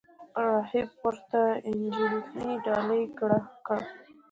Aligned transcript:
راهب 0.47 0.89
ورته 1.03 1.41
انجیل 1.69 2.13
ډالۍ 2.65 3.03
کړ. 3.17 3.29